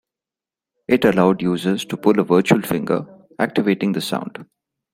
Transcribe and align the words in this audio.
It 0.87 1.05
allowed 1.05 1.43
users 1.43 1.85
to 1.85 1.95
pull 1.95 2.19
a 2.19 2.23
virtual 2.23 2.63
finger, 2.63 3.05
activating 3.39 3.91
the 3.91 4.01
sound. 4.01 4.43